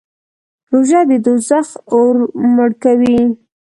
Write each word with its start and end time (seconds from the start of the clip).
روژه 0.71 1.01
د 1.09 1.11
دوزخ 1.25 1.67
اور 1.93 2.15
مړ 2.55 2.71
کوي. 2.83 3.19